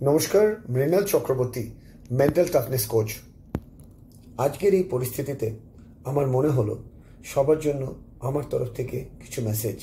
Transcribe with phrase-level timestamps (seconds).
[0.00, 1.64] নমস্কার, Mrinal Chakraborty
[2.10, 3.08] mental toughness coach
[4.38, 5.48] আজকের এই পরিস্থিতিতে
[6.04, 6.74] আমার মনে হলো
[7.24, 7.82] সবার জন্য
[8.20, 9.78] আমার তরফ থেকে কিছু মেসেজ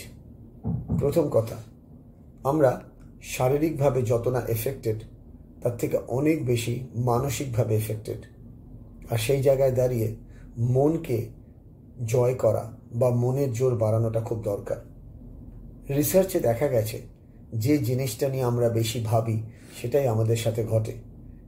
[0.99, 1.57] প্রথম কথা,
[2.43, 2.71] আমরা
[3.23, 4.99] শারীরিকভাবে যত না এফেক্টেড
[5.61, 8.21] তার থেকে অনেক বেশি মানসিকভাবে এফেক্টেড
[9.09, 10.15] আর সেই জায়গায় দাঁড়িয়ে
[10.57, 11.17] মনকে
[12.05, 14.79] জয় করা বা মনের জোর বাড়ানোটা খুব দরকার।
[15.95, 17.12] রিসার্চে দেখা গেছে
[17.53, 19.43] যে জিনিসটা নিয়ে আমরা বেশি ভাবি,
[19.81, 20.93] সেটাই আমাদের সাথে ঘটে।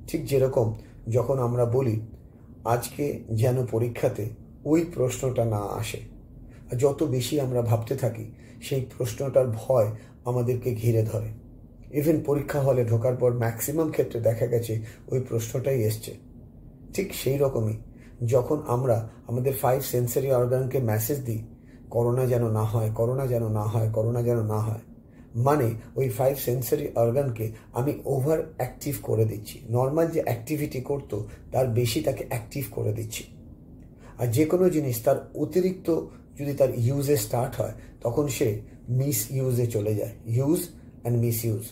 [0.07, 0.73] ঠিক যেরকম
[1.09, 2.01] যখন আমরা বলি,
[2.65, 4.29] আজকে যেন পরীক্ষাতে
[4.65, 5.99] ওই প্রশ্নটা না আসে।
[6.77, 9.91] যত বেশি আমরা ভাবতে থাকি, সেই প্রশ্নটার ভয়
[10.25, 11.27] আমাদেরকে ঘিরে ধরে।
[11.91, 16.15] ইভেন পরীক্ষা হলে ঢোকার পর ম্যাক্সিমাম ক্ষেত্রে দেখা গেছে ওই প্রশ্নটাই এসছে।
[16.93, 17.73] ঠিক সেই রকমই
[18.25, 21.43] যখন আমরা আমাদের ফাইভ সেন্সারি অর্গানকে মেসেজ দিই,
[21.89, 24.79] করোনা যেন না হয়, করোনা যেন না হয়, করোনা যেন না হয়।
[25.35, 31.67] মানে ওই ফাইভ সেন্সারি অর্গানকে আমি ওভার অ্যাক্টিভ করে দিচ্ছি। নর্মাল যে অ্যাক্টিভিটি করতো, তার
[31.67, 33.23] বেশি তাকে অ্যাক্টিভ করে দিচ্ছি।
[34.17, 36.01] আর যে কোনো জিনিস তার অতিরিক্ত
[36.39, 40.69] যদি তার ইউজে স্টার্ট হয়, তখন সে মিস ইউজে চলে যায়। ইউজ
[41.01, 41.63] অ্যান্ড মিস ইউজ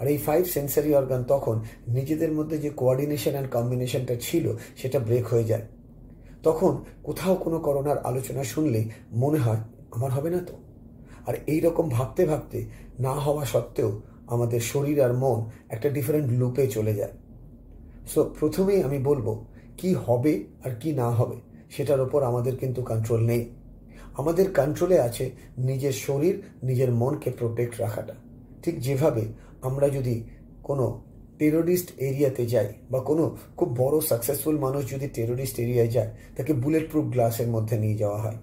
[0.00, 5.26] আর এই ফাইভ সেন্সারি অর্গান তখন নিজেদের মধ্যে যে কোঅর্ডিনেশন অ্যান্ড কম্বিনেশনটা ছিল, সেটা ব্রেক
[5.26, 5.62] হয়ে যায়।
[6.42, 9.56] তখন কোথাও কোনো করোনার আলোচনা শুনলেই মনে হয়,
[9.90, 10.65] আমার হবে না তো?
[11.26, 12.58] আর এই রকম ভাবতে ভাবতে
[12.98, 13.90] না হওয়া সত্ত্বেও
[14.26, 15.38] আমাদের শরীর আর মন
[15.68, 17.14] একটা ডিফারেন্ট লুপে চলে যায়।
[18.12, 19.26] সো প্রথমেই আমি বলব,
[19.78, 20.32] কি হবে
[20.64, 21.36] আর কি না হবে,
[21.70, 23.42] সেটার ওপর আমাদের কিন্তু কন্ট্রোল নেই।
[24.18, 25.24] আমাদের কন্ট্রোলে আছে
[25.58, 28.14] নিজের শরীর, নিজের মনকে প্রোটেক্ট রাখাটা।
[28.62, 29.24] ঠিক যেভাবে
[29.62, 30.16] আমরা যদি
[30.62, 30.86] কোনো
[31.38, 33.24] টেরোরিস্ট এরিয়াতে যাই বা কোনো
[33.56, 38.20] খুব বড় সাকসেসফুল মানুষ যদি টেরোরিস্ট এরিয়ায় যায়, তাকে বুলেট প্রুফ গ্লাসের মধ্যে নিয়ে যাওয়া
[38.22, 38.38] হয়।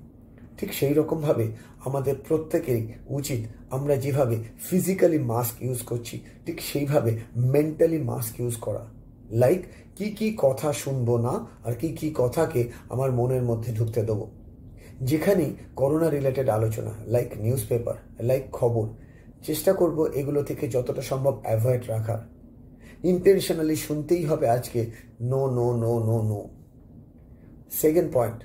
[0.58, 1.46] ঠিক সেই রকমভাবে
[1.86, 3.42] আমাদের প্রত্যেকেই উচিত
[3.76, 4.36] আমরা যেভাবে
[4.68, 7.12] ফিজিক্যালি মাস্ক ইউজ করছি, ঠিক সেইভাবে
[7.54, 8.84] মেন্টালি মাস্ক ইউজ করা।
[9.32, 9.62] লাইক
[9.98, 11.34] কি কি কথা শুনব না
[11.66, 14.26] আর কি কি কথাকে আমার মনের মধ্যে ঢুকতে দেবো।
[15.02, 17.96] যেখানেই করোনা রিলেটেড আলোচনা লাইক নিউজ পেপার
[18.30, 18.86] লাইক খবর,
[19.48, 22.22] চেষ্টা করব এগুলো থেকে যতটা সম্ভব অ্যাভয়েড রাখার।
[23.04, 24.82] ইন্টেনশনালি শুনতেই হবে আজকে
[25.32, 26.40] no no no no no
[27.82, 28.40] second point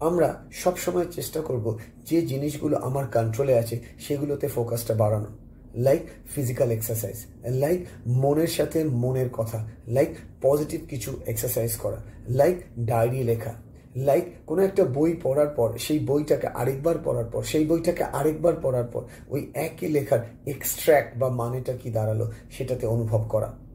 [0.00, 5.26] আমরা সব সময় চেষ্টা করব যে জিনিসগুলো আমার কন্ট্রোলে আছে, সেগুলোতে ফোকাসটা বাড়ানো।
[5.74, 6.02] লাইক
[6.34, 10.10] ফিজিক্যাল এক্সারসাইজ লাইক মনের সাথে মনের কথা লাইক
[10.42, 11.96] পজিটিভ কিছু এক্সারসাইজ করা
[12.28, 13.52] লাইক ডায়েরি লেখা
[13.96, 18.84] লাইক কোনো একটা বই পড়ার পর, সেই বইটাকে আরেকবার পড়ার পর, সেই বইটাকে আরেকবার পড়ার
[18.84, 23.69] পর, ওই একই লেখার এক্সট্র্যাক্ট বা মানেটা কি দাঁড়াল, সেটাতে অনুভব করা।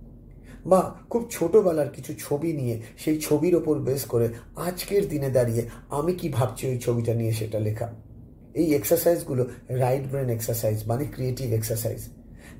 [0.65, 6.13] বা খুব ছোটোবেলার কিছু ছবি নিয়ে সেই ছবির ওপর বেস করে আজকের দিনে দাঁড়িয়ে আমি
[6.13, 7.93] কি ভাবছি ওই ছবিটা নিয়ে সেটা লেখা।
[8.53, 12.09] এই এক্সারসাইজগুলো রাইট ব্রেন এক্সারসাইজ মানে ক্রিয়েটিভ এক্সারসাইজ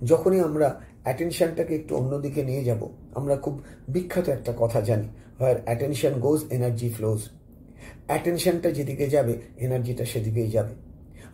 [0.03, 5.07] যখনই আমরা অ্যাটেনশনটাকে একটু অন্যদিকে নিয়ে যাব, আমরা খুব বিখ্যাত একটা কথা জানি
[5.39, 7.29] where attention goes energy flows
[8.07, 10.73] অ্যাটেনশনটা যেদিকে যাবে এনার্জিটা সেদিকেই যাবে।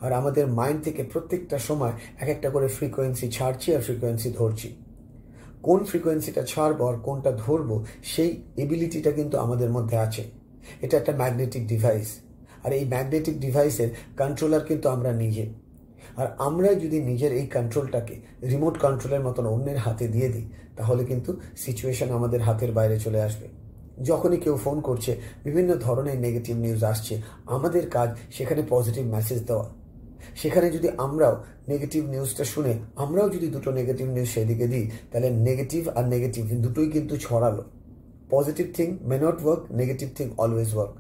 [0.02, 4.70] আর আমাদের মাইন্ড থেকে প্রত্যেকটা সময় এক একটা করে ফ্রিকোয়েন্সি ছাড়ছি আর ফ্রিকোয়েন্সি ধরছি।
[5.62, 10.24] কোন ফ্রিকোয়েন্সিটা ছাড়বো আর কোনটা ধরবো, সেই এবিলিটিটা কিন্তু আমাদের মধ্যে আছে।
[10.82, 12.20] এটা একটা ম্যাগনেটিক ডিভাইস
[12.64, 15.46] আর এই ম্যাগনেটিক ডিভাইসের কন্ট্রোলার কিন্তু আমরা নিজে।
[16.18, 21.40] আর আমরা যদি নিজের এই কন্ট্রোলটাকে রিমোট কন্ট্রোলের মতন অন্যের হাতে দিয়ে দিই, তাহলে কিন্তু
[21.58, 23.48] সিচুয়েশন আমাদের হাতের বাইরে চলে আসবে।
[24.04, 25.12] যখনই কেউ ফোন করছে,
[25.44, 29.81] বিভিন্ন ধরনের নেগেটিভ নিউজ আসছে, আমাদের কাজ সেখানে পজিটিভ মেসেজ দেওয়া।
[30.36, 31.36] সেখানে যদি আমরাও
[31.68, 36.90] নেগেটিভ নিউজটা শুনে, আমরাও যদি দুটো নেগেটিভ নিউজ সেদিকে দিই, তাহলে নেগেটিভ আর নেগেটিভ দুটোই
[36.90, 37.64] কিন্তু ছড়ালো।
[38.30, 40.94] Positive thing may not work negative thing always work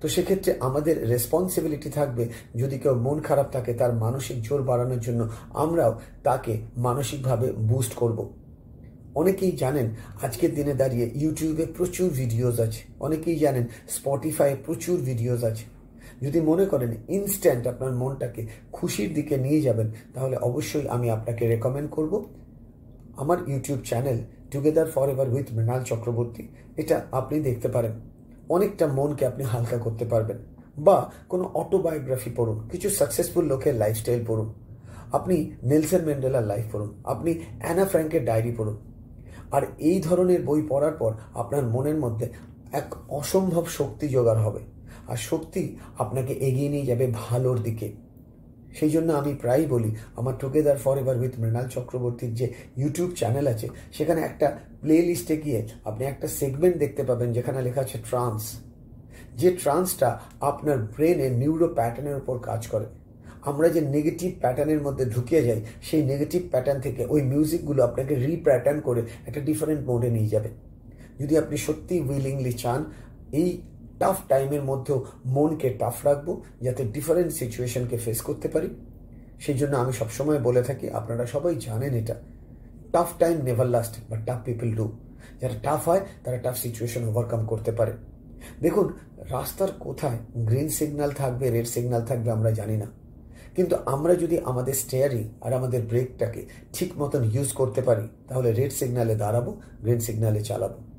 [0.00, 2.24] তো সেক্ষেত্রে আমাদের রেসপন্সিবিলিটি থাকবে,
[2.56, 5.20] যদি কেউ মন খারাপ থাকে তার মানসিক জোর বাড়ানোর জন্য,
[5.54, 8.18] আমরাও তাকে মানসিকভাবে বুস্ট করব।
[9.14, 9.86] অনেকেই জানেন,
[10.22, 15.64] আজকের দিনে দাঁড়িয়ে ইউটিউবে প্রচুর ভিডিওজ আছে। অনেকেই জানেন স্পটিফাইয়ে প্রচুর ভিডিওজ আছে।
[16.22, 21.90] যদি মনে করেন ইনস্ট্যান্ট আপনার মনটাকে খুশির দিকে নিয়ে যাবেন, তাহলে অবশ্যই আমি আপনাকে রেকমেন্ড
[21.90, 22.24] করব।
[23.16, 27.92] আমার YouTube channel together forever with Mrinal Chakraborty, এটা আপনি দেখতে পারেন।
[28.48, 30.38] অনেকটা মনকে আপনি হালকা করতে পারবেন।
[30.78, 34.54] বা কোনো অটোবায়োগ্রাফি পড়ুন, কিছু সাকসেসফুল লোকের লাইফস্টাইল পড়ুন।
[35.12, 38.78] আপনি নেলসন ম্যান্ডেলার লাইফ পড়ুন, আপনি অ্যানা ফ্র্যাঙ্কের ডায়েরি পড়ুন।
[39.52, 42.28] আর এই ধরনের বই পড়ার পর আপনার মনের মধ্যে
[42.72, 44.60] এক অসম্ভব শক্তি জোগাড় হবে।
[45.12, 45.62] আর শক্তি
[46.04, 47.88] আপনাকে এগিয়ে নিয়ে যাবে ভালোর দিকে।
[48.78, 52.46] সেই জন্য আমি প্রায়ই বলি, আমার together forever with Mrinal চক্রবর্তীর যে
[52.80, 53.66] ইউটিউব চ্যানেল আছে,
[53.96, 54.46] সেখানে একটা
[54.82, 58.42] প্লে লিস্টে গিয়ে আপনি একটা সেগমেন্ট দেখতে পাবেন যেখানে লেখা আছে ট্রান্স
[59.40, 60.08] যে ট্রান্সটা
[60.50, 62.86] আপনার ব্রেনে নিউরো প্যাটার্নের উপর কাজ করে।
[63.50, 68.78] আমরা যে নেগেটিভ প্যাটার্নের মধ্যে ঢুকিয়ে যাই, সেই নেগেটিভ প্যাটার্ন থেকে ওই মিউজিকগুলো আপনাকে রিপ্যাটার্ন
[68.88, 70.50] করে একটা ডিফারেন্ট মোডে নিয়ে যাবে।
[71.20, 72.80] যদি আপনি সত্যি উইলিংলি চান,
[73.40, 73.48] এই
[74.00, 78.68] টাফ টাইমের মধ্যেও মনকে টাফ রাখব, যাতে ডিফারেন্ট সিচুয়েশনকে ফেস করতে পারি।
[79.38, 82.14] সেই জন্য আমি সবসময় বলে থাকি, আপনারা সবাই জানেন এটা।
[82.92, 84.92] Tough time never last but tough people do
[85.40, 87.92] যারা টাফ হয়, তারা টাফ সিচুয়েশন ওভারকাম করতে পারে।
[88.62, 88.92] দেখুন,
[89.30, 92.86] রাস্তার কোথায় গ্রিন সিগন্যাল থাকবে রেড সিগন্যাল থাকবে, আমরা জানি না।
[93.56, 98.72] কিন্তু আমরা যদি আমাদের স্টেয়ারিং আর আমাদের ব্রেকটাকে ঠিক মতন ইউজ করতে পারি, তাহলে রেড
[98.72, 100.89] সিগন্যালে দাঁড়াবো গ্রিন সিগন্যালে চালাবো।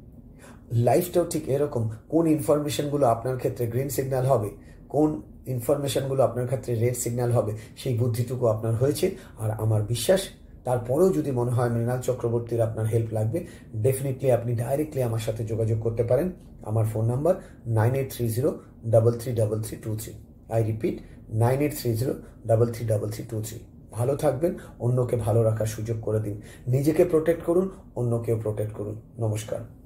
[0.88, 4.50] লাইফটাও ঠিক এরকম, কোন ইনফরমেশনগুলো আপনার ক্ষেত্রে গ্রিন সিগন্যাল হবে,
[4.89, 10.21] কোন ইনফরমেশনগুলো আপনার ক্ষেত্রে রেড সিগন্যাল হবে, সেই বুদ্ধিটুকু আপনার হয়েছে। আর আমার বিশ্বাস,
[10.63, 13.45] তারপরেও যদি মনে হয় মৃণাল চক্রবর্তীর আপনার হেল্প লাগবে
[13.85, 16.31] ডেফিনেটলি আপনি ডাইরেক্টলি আমার সাথে যোগাযোগ করতে পারেন।
[16.63, 17.35] আমার phone number
[17.65, 20.13] nine eight three zero double three double three two three
[20.50, 21.00] I repeat
[21.33, 22.13] nine eight three zero
[22.47, 23.59] double three double three two three
[23.91, 29.81] ভালো থাকবেন, অন্যকে ভালো রাখার সুযোগ করে দিন। নিজেকে প্রোটেক্ট করুন, অন্যকেও প্রোটেক্ট করুন। নমস্কার।